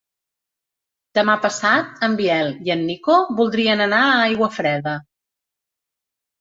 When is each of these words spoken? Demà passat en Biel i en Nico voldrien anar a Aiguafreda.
Demà 1.17 1.35
passat 1.43 2.01
en 2.09 2.17
Biel 2.23 2.49
i 2.71 2.75
en 2.77 2.83
Nico 2.89 3.19
voldrien 3.43 3.87
anar 3.89 4.03
a 4.09 4.19
Aiguafreda. 4.27 4.99